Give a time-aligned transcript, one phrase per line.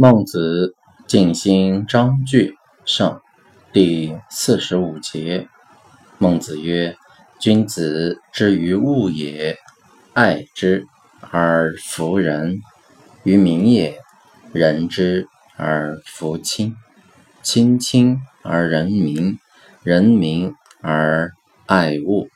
[0.00, 0.76] 孟子
[1.08, 2.54] 尽心章句
[2.86, 3.20] 上
[3.72, 5.48] 第四十五节。
[6.18, 6.96] 孟子曰
[7.42, 9.56] ：“君子之于物也，
[10.14, 10.86] 爱之
[11.32, 12.60] 而弗人；
[13.24, 13.98] 于民也，
[14.52, 15.26] 仁之
[15.56, 16.76] 而弗亲。
[17.42, 19.40] 亲亲而仁民，
[19.82, 21.32] 仁民而
[21.66, 22.28] 爱物。”